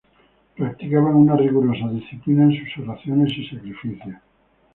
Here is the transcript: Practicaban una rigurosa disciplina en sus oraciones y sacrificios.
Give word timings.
Practicaban 0.57 1.13
una 1.13 1.35
rigurosa 1.37 1.87
disciplina 1.89 2.45
en 2.45 2.53
sus 2.57 2.83
oraciones 2.83 3.37
y 3.37 3.47
sacrificios. 3.47 4.15